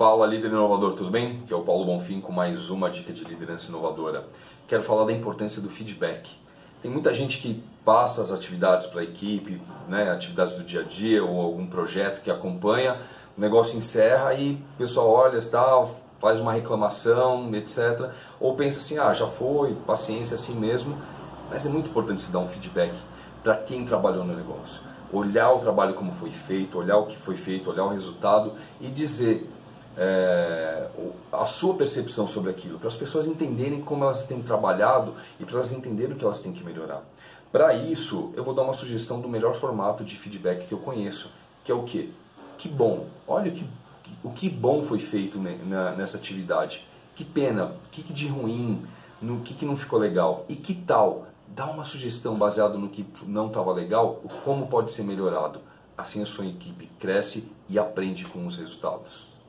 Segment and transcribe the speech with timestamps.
[0.00, 1.42] Fala líder inovador, tudo bem?
[1.46, 4.24] Que é o Paulo Bonfim com mais uma dica de liderança inovadora.
[4.66, 6.30] Quero falar da importância do feedback.
[6.80, 10.84] Tem muita gente que passa as atividades para a equipe, né, atividades do dia a
[10.84, 12.96] dia ou algum projeto que acompanha,
[13.36, 18.08] o negócio encerra e o pessoal olha e faz uma reclamação, etc.
[18.40, 20.96] Ou pensa assim, ah, já foi, paciência, assim mesmo.
[21.50, 22.94] Mas é muito importante se dar um feedback
[23.44, 24.80] para quem trabalhou no negócio.
[25.12, 28.86] Olhar o trabalho como foi feito, olhar o que foi feito, olhar o resultado e
[28.86, 29.46] dizer
[30.02, 30.88] é,
[31.30, 35.56] a sua percepção sobre aquilo, para as pessoas entenderem como elas têm trabalhado e para
[35.56, 37.02] elas entenderem o que elas têm que melhorar.
[37.52, 41.30] Para isso, eu vou dar uma sugestão do melhor formato de feedback que eu conheço,
[41.62, 42.10] que é o que?
[42.56, 43.66] Que bom, olha o que,
[44.24, 46.86] o que bom foi feito nessa atividade.
[47.14, 48.82] Que pena, o que de ruim,
[49.20, 50.46] no que, que não ficou legal.
[50.48, 51.26] E que tal?
[51.46, 55.60] Dá uma sugestão baseada no que não estava legal, como pode ser melhorado.
[55.98, 59.30] Assim a sua equipe cresce e aprende com os resultados.